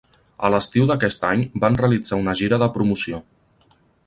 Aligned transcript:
A 0.47 0.49
l'estiu 0.53 0.87
d'aquest 0.91 1.27
any 1.31 1.43
van 1.67 1.77
realitzar 1.83 2.19
una 2.23 2.35
gira 2.41 2.61
de 2.65 2.71
promoció. 2.79 3.23